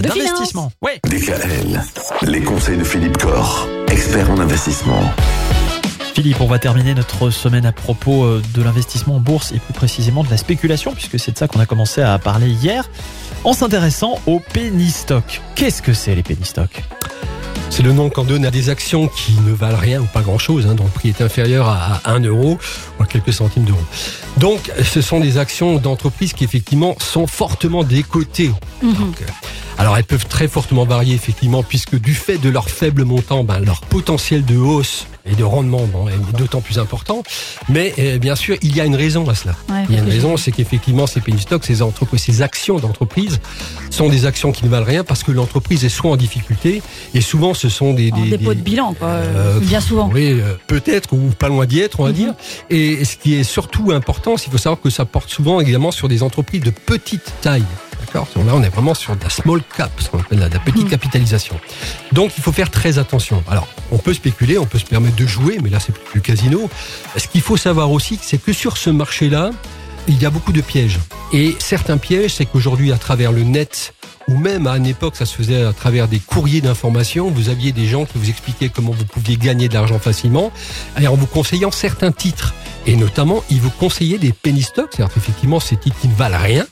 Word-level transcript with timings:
d'investissement. 0.00 0.72
Ouais. 0.82 1.00
DKL, 1.08 1.80
les 2.22 2.40
conseils 2.40 2.76
de 2.76 2.84
Philippe 2.84 3.18
Corr, 3.18 3.68
expert 3.88 4.30
en 4.30 4.38
investissement. 4.38 5.00
Philippe, 6.14 6.40
on 6.40 6.46
va 6.46 6.58
terminer 6.58 6.94
notre 6.94 7.30
semaine 7.30 7.66
à 7.66 7.72
propos 7.72 8.24
euh, 8.24 8.42
de 8.54 8.62
l'investissement 8.62 9.16
en 9.16 9.20
bourse 9.20 9.52
et 9.52 9.58
plus 9.58 9.74
précisément 9.74 10.22
de 10.22 10.30
la 10.30 10.36
spéculation, 10.36 10.92
puisque 10.92 11.18
c'est 11.18 11.32
de 11.32 11.38
ça 11.38 11.48
qu'on 11.48 11.58
a 11.60 11.66
commencé 11.66 12.02
à 12.02 12.16
parler 12.18 12.48
hier, 12.48 12.88
en 13.42 13.52
s'intéressant 13.52 14.20
aux 14.26 14.40
penny 14.40 14.90
stocks. 14.90 15.40
Qu'est-ce 15.56 15.82
que 15.82 15.92
c'est 15.92 16.14
les 16.14 16.22
penny 16.22 16.44
stocks 16.44 16.82
C'est 17.70 17.82
le 17.82 17.92
nom 17.92 18.10
qu'on 18.10 18.22
donne 18.24 18.44
à 18.46 18.52
des 18.52 18.68
actions 18.68 19.08
qui 19.08 19.32
ne 19.44 19.52
valent 19.52 19.76
rien 19.76 20.00
ou 20.00 20.06
pas 20.06 20.22
grand-chose, 20.22 20.66
hein, 20.68 20.74
dont 20.74 20.84
le 20.84 20.90
prix 20.90 21.08
est 21.08 21.20
inférieur 21.20 21.68
à 21.68 22.00
1 22.04 22.20
euro 22.20 22.58
ou 22.98 23.02
à 23.02 23.06
quelques 23.06 23.32
centimes 23.32 23.64
d'euros. 23.64 23.78
Donc, 24.36 24.70
ce 24.84 25.00
sont 25.00 25.18
des 25.18 25.38
actions 25.38 25.78
d'entreprises 25.78 26.32
qui 26.32 26.44
effectivement 26.44 26.94
sont 27.00 27.26
fortement 27.26 27.82
décotées. 27.82 28.52
Donc, 28.82 29.20
euh, 29.20 29.26
alors, 29.84 29.96
elles 29.98 30.04
peuvent 30.04 30.26
très 30.26 30.48
fortement 30.48 30.84
varier 30.86 31.14
effectivement, 31.14 31.62
puisque 31.62 32.00
du 32.00 32.14
fait 32.14 32.38
de 32.38 32.48
leur 32.48 32.68
faible 32.70 33.04
montant, 33.04 33.44
ben, 33.44 33.58
leur 33.60 33.82
potentiel 33.82 34.44
de 34.44 34.56
hausse 34.56 35.06
et 35.26 35.34
de 35.34 35.44
rendement 35.44 35.84
bon, 35.90 36.08
est 36.08 36.36
d'autant 36.38 36.60
plus 36.60 36.78
important. 36.78 37.22
Mais 37.68 37.94
euh, 37.98 38.18
bien 38.18 38.34
sûr, 38.34 38.56
il 38.62 38.74
y 38.76 38.80
a 38.80 38.84
une 38.86 38.94
raison 38.96 39.28
à 39.28 39.34
cela. 39.34 39.54
Ouais, 39.70 39.84
il 39.88 39.94
y 39.94 39.98
a 39.98 40.02
une 40.02 40.08
raison, 40.08 40.36
c'est 40.36 40.52
qu'effectivement, 40.52 41.06
ces 41.06 41.20
penny 41.20 41.40
stocks, 41.40 41.64
ces 41.64 42.42
actions 42.42 42.78
d'entreprise 42.78 43.40
sont 43.90 44.08
des 44.08 44.26
actions 44.26 44.52
qui 44.52 44.64
ne 44.64 44.70
valent 44.70 44.84
rien 44.86 45.04
parce 45.04 45.22
que 45.22 45.32
l'entreprise 45.32 45.84
est 45.84 45.88
soit 45.88 46.10
en 46.10 46.16
difficulté 46.16 46.82
et 47.14 47.20
souvent 47.20 47.54
ce 47.54 47.68
sont 47.68 47.92
des, 47.94 48.10
des, 48.10 48.30
dépôt 48.30 48.54
des- 48.54 48.60
de 48.60 48.64
bilan, 48.64 48.94
quoi, 48.94 49.08
euh, 49.08 49.60
bien 49.60 49.80
souvent. 49.80 50.10
oui, 50.12 50.32
euh, 50.40 50.54
peut-être 50.66 51.12
ou 51.12 51.30
pas 51.38 51.48
loin 51.48 51.66
d'y 51.66 51.80
être, 51.80 52.00
on 52.00 52.04
va 52.04 52.10
Mhm. 52.10 52.14
dire. 52.16 52.34
Et 52.70 53.04
ce 53.04 53.16
qui 53.16 53.34
est 53.34 53.44
surtout 53.44 53.92
important, 53.92 54.36
c'est 54.36 54.44
qu'il 54.44 54.52
faut 54.52 54.58
savoir 54.58 54.80
que 54.80 54.90
ça 54.90 55.04
porte 55.04 55.30
souvent 55.30 55.60
également 55.60 55.90
sur 55.90 56.08
des 56.08 56.22
entreprises 56.22 56.62
de 56.62 56.70
petite 56.70 57.32
taille. 57.40 57.64
D'accord 58.14 58.28
Là, 58.46 58.52
on 58.54 58.62
est 58.62 58.68
vraiment 58.68 58.94
sur 58.94 59.16
de 59.16 59.24
la 59.24 59.28
small 59.30 59.60
cap, 59.76 59.90
ce 59.98 60.08
qu'on 60.08 60.20
appelle 60.20 60.38
la, 60.38 60.48
de 60.48 60.54
la 60.54 60.60
petite 60.60 60.84
Mhm. 60.84 60.88
capitalisation. 60.90 61.58
Donc, 62.12 62.30
il 62.38 62.42
faut 62.44 62.52
faire 62.52 62.70
très 62.70 62.98
attention. 63.00 63.42
Alors, 63.50 63.66
on 63.90 63.98
peut 63.98 64.14
spéculer, 64.14 64.56
on 64.56 64.66
peut 64.66 64.78
se 64.78 64.84
permettre 64.84 65.16
de 65.16 65.26
jouer, 65.26 65.58
mais 65.62 65.68
là, 65.68 65.80
c'est 65.80 65.92
plus 65.92 66.20
du 66.20 66.20
casino. 66.20 66.70
Ce 67.16 67.26
qu'il 67.26 67.40
faut 67.40 67.56
savoir 67.56 67.90
aussi, 67.90 68.16
c'est 68.22 68.38
que 68.38 68.52
sur 68.52 68.76
ce 68.76 68.90
marché-là, 68.90 69.50
il 70.06 70.22
y 70.22 70.26
a 70.26 70.30
beaucoup 70.30 70.52
de 70.52 70.60
pièges. 70.60 71.00
Et 71.32 71.56
certains 71.58 71.96
pièges, 71.96 72.34
c'est 72.34 72.46
qu'aujourd'hui, 72.46 72.92
à 72.92 72.98
travers 72.98 73.32
le 73.32 73.42
net, 73.42 73.94
ou 74.28 74.36
même 74.38 74.68
à 74.68 74.76
une 74.76 74.86
époque, 74.86 75.16
ça 75.16 75.26
se 75.26 75.34
faisait 75.34 75.64
à 75.64 75.72
travers 75.72 76.06
des 76.06 76.20
courriers 76.20 76.60
d'information, 76.60 77.30
vous 77.30 77.48
aviez 77.48 77.72
des 77.72 77.86
gens 77.86 78.04
qui 78.04 78.16
vous 78.18 78.30
expliquaient 78.30 78.68
comment 78.68 78.92
vous 78.92 79.04
pouviez 79.06 79.36
gagner 79.36 79.68
de 79.68 79.74
l'argent 79.74 79.98
facilement, 79.98 80.52
et 81.00 81.08
en 81.08 81.16
vous 81.16 81.26
conseillant 81.26 81.72
certains 81.72 82.12
titres. 82.12 82.54
Et 82.86 82.96
notamment, 82.96 83.42
ils 83.50 83.60
vous 83.60 83.70
conseillaient 83.70 84.18
des 84.18 84.32
penny 84.32 84.62
stocks, 84.62 84.90
c'est-à-dire 84.94 85.14
qu'effectivement, 85.14 85.58
ces 85.58 85.76
titres 85.76 85.96
qui 86.00 86.08
ne 86.08 86.14
valent 86.14 86.38
rien, 86.38 86.66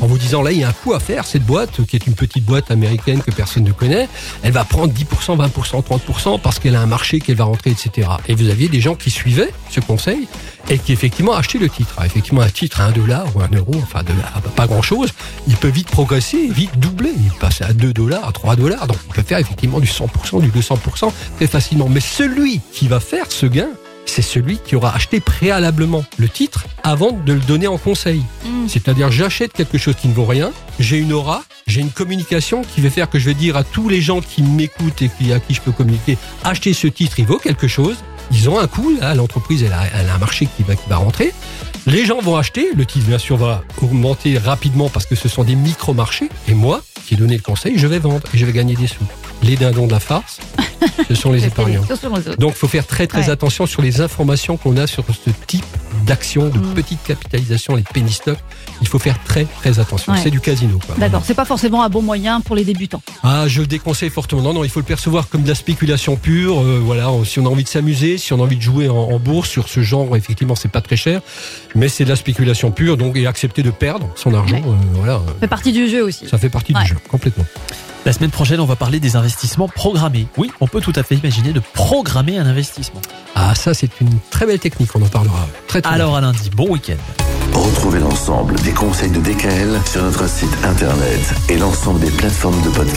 en 0.00 0.06
vous 0.06 0.18
disant 0.18 0.42
là, 0.42 0.50
il 0.52 0.60
y 0.60 0.64
a 0.64 0.68
un 0.68 0.72
coup 0.72 0.94
à 0.94 1.00
faire, 1.00 1.26
cette 1.26 1.44
boîte, 1.44 1.84
qui 1.86 1.96
est 1.96 2.06
une 2.06 2.14
petite 2.14 2.44
boîte 2.44 2.70
américaine 2.70 3.20
que 3.20 3.30
personne 3.30 3.64
ne 3.64 3.72
connaît, 3.72 4.08
elle 4.42 4.52
va 4.52 4.64
prendre 4.64 4.92
10%, 4.92 5.36
20%, 5.36 5.82
30% 5.82 6.40
parce 6.40 6.58
qu'elle 6.58 6.76
a 6.76 6.80
un 6.80 6.86
marché 6.86 7.20
qu'elle 7.20 7.36
va 7.36 7.44
rentrer, 7.44 7.70
etc. 7.70 8.08
Et 8.28 8.34
vous 8.34 8.48
aviez 8.48 8.68
des 8.68 8.80
gens 8.80 8.94
qui 8.94 9.10
suivaient 9.10 9.52
ce 9.70 9.80
conseil 9.80 10.26
et 10.70 10.78
qui 10.78 10.92
effectivement 10.92 11.34
achetaient 11.34 11.58
le 11.58 11.68
titre. 11.68 11.92
Alors, 11.96 12.06
effectivement, 12.06 12.40
un 12.40 12.50
titre 12.50 12.80
à 12.80 12.84
1 12.86 12.92
dollar 12.92 13.26
ou 13.34 13.40
1 13.40 13.48
euro, 13.56 13.74
enfin 13.82 14.02
pas 14.56 14.66
grand 14.66 14.82
chose, 14.82 15.10
il 15.46 15.56
peut 15.56 15.68
vite 15.68 15.88
progresser, 15.88 16.48
vite 16.48 16.78
doubler. 16.78 17.12
Il 17.16 17.32
passe 17.38 17.62
à 17.62 17.72
2 17.72 17.92
dollars, 17.92 18.26
à 18.26 18.32
3 18.32 18.56
dollars. 18.56 18.86
Donc 18.86 18.98
on 19.08 19.12
peut 19.12 19.22
faire 19.22 19.38
effectivement 19.38 19.80
du 19.80 19.86
100%, 19.86 20.40
du 20.40 20.50
200% 20.50 21.10
très 21.36 21.46
facilement. 21.46 21.88
Mais 21.88 22.00
celui 22.00 22.60
qui 22.72 22.88
va 22.88 23.00
faire 23.00 23.26
ce 23.30 23.46
gain, 23.46 23.68
c'est 24.10 24.22
celui 24.22 24.58
qui 24.58 24.76
aura 24.76 24.94
acheté 24.94 25.20
préalablement 25.20 26.04
le 26.16 26.28
titre 26.28 26.66
avant 26.82 27.12
de 27.12 27.32
le 27.32 27.40
donner 27.40 27.66
en 27.66 27.78
conseil. 27.78 28.22
Mm. 28.44 28.68
C'est-à-dire, 28.68 29.10
j'achète 29.10 29.52
quelque 29.52 29.78
chose 29.78 29.94
qui 29.96 30.08
ne 30.08 30.14
vaut 30.14 30.24
rien, 30.24 30.52
j'ai 30.78 30.98
une 30.98 31.12
aura, 31.12 31.42
j'ai 31.66 31.80
une 31.80 31.90
communication 31.90 32.62
qui 32.62 32.80
va 32.80 32.90
faire 32.90 33.10
que 33.10 33.18
je 33.18 33.26
vais 33.26 33.34
dire 33.34 33.56
à 33.56 33.64
tous 33.64 33.88
les 33.88 34.00
gens 34.00 34.20
qui 34.20 34.42
m'écoutent 34.42 35.02
et 35.02 35.32
à 35.32 35.40
qui 35.40 35.54
je 35.54 35.60
peux 35.60 35.72
communiquer, 35.72 36.16
achetez 36.44 36.72
ce 36.72 36.86
titre, 36.86 37.18
il 37.18 37.26
vaut 37.26 37.38
quelque 37.38 37.68
chose. 37.68 37.96
Ils 38.30 38.50
ont 38.50 38.58
un 38.58 38.66
coût, 38.66 38.92
l'entreprise, 39.14 39.62
elle 39.62 39.72
a, 39.72 39.84
elle 39.94 40.08
a 40.08 40.14
un 40.14 40.18
marché 40.18 40.48
qui 40.56 40.62
va, 40.62 40.76
qui 40.76 40.88
va 40.88 40.96
rentrer. 40.96 41.32
Les 41.86 42.04
gens 42.04 42.20
vont 42.20 42.36
acheter, 42.36 42.68
le 42.74 42.84
titre, 42.84 43.06
bien 43.06 43.16
sûr, 43.16 43.38
va 43.38 43.62
augmenter 43.80 44.36
rapidement 44.36 44.90
parce 44.90 45.06
que 45.06 45.14
ce 45.14 45.28
sont 45.28 45.44
des 45.44 45.54
micro-marchés. 45.54 46.28
Et 46.46 46.52
moi, 46.52 46.82
qui 47.06 47.14
ai 47.14 47.16
donné 47.16 47.36
le 47.36 47.42
conseil, 47.42 47.78
je 47.78 47.86
vais 47.86 47.98
vendre 47.98 48.28
et 48.34 48.38
je 48.38 48.44
vais 48.44 48.52
gagner 48.52 48.76
des 48.76 48.86
sous. 48.86 49.04
Les 49.42 49.56
dindons 49.56 49.86
de 49.86 49.92
la 49.92 50.00
farce, 50.00 50.40
ce 51.08 51.14
sont 51.14 51.32
les 51.32 51.44
épargnants. 51.46 51.82
Donc, 52.38 52.52
il 52.54 52.58
faut 52.58 52.68
faire 52.68 52.86
très 52.86 53.06
très 53.06 53.24
Ouais. 53.26 53.30
attention 53.30 53.66
sur 53.66 53.82
les 53.82 54.00
informations 54.00 54.56
qu'on 54.56 54.76
a 54.76 54.86
sur 54.86 55.04
ce 55.06 55.30
type 55.46 55.64
d'action 56.06 56.48
de 56.48 56.58
Mm. 56.58 56.74
petite 56.74 57.02
capitalisation, 57.02 57.74
les 57.76 57.82
penny 57.82 58.12
stocks. 58.12 58.38
Il 58.80 58.88
faut 58.88 58.98
faire 58.98 59.22
très 59.24 59.44
très 59.44 59.78
attention. 59.80 60.12
Ouais. 60.12 60.20
C'est 60.22 60.30
du 60.30 60.40
casino. 60.40 60.78
D'accord, 60.98 61.22
c'est 61.24 61.34
pas 61.34 61.44
forcément 61.44 61.82
un 61.82 61.88
bon 61.88 62.00
moyen 62.02 62.40
pour 62.40 62.54
les 62.56 62.64
débutants. 62.64 63.02
Ah, 63.22 63.44
je 63.48 63.62
déconseille 63.62 64.10
fortement. 64.10 64.42
Non, 64.42 64.52
non, 64.54 64.64
il 64.64 64.70
faut 64.70 64.80
le 64.80 64.86
percevoir 64.86 65.28
comme 65.28 65.42
de 65.42 65.48
la 65.48 65.54
spéculation 65.54 66.16
pure. 66.16 66.60
Euh, 66.62 66.80
voilà, 66.82 67.08
si 67.24 67.38
on 67.40 67.46
a 67.46 67.48
envie 67.48 67.64
de 67.64 67.68
s'amuser, 67.68 68.16
si 68.18 68.32
on 68.32 68.38
a 68.40 68.42
envie 68.42 68.56
de 68.56 68.62
jouer 68.62 68.88
en, 68.88 68.94
en 68.96 69.18
bourse 69.18 69.48
sur 69.50 69.68
ce 69.68 69.82
genre, 69.82 70.16
effectivement, 70.16 70.54
c'est 70.54 70.70
pas 70.70 70.80
très 70.80 70.96
cher, 70.96 71.20
mais 71.74 71.88
c'est 71.88 72.04
de 72.04 72.08
la 72.10 72.16
spéculation 72.16 72.70
pure. 72.70 72.96
Donc, 72.96 73.16
et 73.16 73.26
accepter 73.26 73.62
de 73.62 73.70
perdre 73.70 74.08
son 74.14 74.32
argent, 74.34 74.56
Ouais. 74.56 74.62
euh, 74.66 74.74
voilà, 74.94 75.14
Ça 75.26 75.34
fait 75.40 75.48
partie 75.48 75.72
du 75.72 75.88
jeu 75.88 76.04
aussi. 76.04 76.26
ça 76.28 76.38
fait 76.38 76.48
partie 76.50 76.72
du 76.72 76.86
jeu 76.86 76.96
complètement. 77.10 77.44
La 78.06 78.12
semaine 78.12 78.30
prochaine, 78.30 78.60
on 78.60 78.64
va 78.64 78.76
parler 78.76 79.00
des 79.00 79.16
investissements 79.16 79.68
programmés. 79.68 80.26
Oui, 80.36 80.50
on 80.60 80.66
peut 80.66 80.80
tout 80.80 80.92
à 80.96 81.02
fait 81.02 81.16
imaginer 81.16 81.52
de 81.52 81.60
programmer 81.60 82.38
un 82.38 82.46
investissement. 82.46 83.00
Ah, 83.34 83.54
ça, 83.54 83.74
c'est 83.74 84.00
une 84.00 84.18
très 84.30 84.46
belle 84.46 84.58
technique. 84.58 84.90
On 84.94 85.02
en 85.02 85.08
parlera 85.08 85.46
très 85.66 85.82
très. 85.82 85.92
Alors 85.92 86.16
à 86.16 86.20
lundi, 86.20 86.50
bon 86.50 86.68
week-end. 86.70 86.96
Retrouvez 87.52 87.98
l'ensemble 87.98 88.54
des 88.60 88.72
conseils 88.72 89.10
de 89.10 89.20
DKL 89.20 89.80
sur 89.90 90.02
notre 90.02 90.28
site 90.28 90.56
internet 90.64 91.34
et 91.48 91.58
l'ensemble 91.58 92.00
des 92.00 92.10
plateformes 92.10 92.60
de 92.62 92.68
podcast. 92.70 92.96